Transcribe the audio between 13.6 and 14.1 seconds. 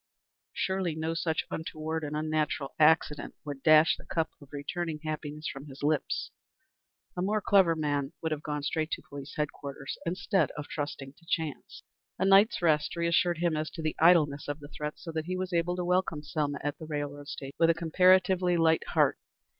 to the